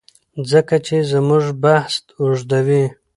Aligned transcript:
ځکه 0.51 0.75
چي 0.85 0.97
زموږ 1.11 1.45
بحث 1.63 1.95
اوږديوي 2.21 2.83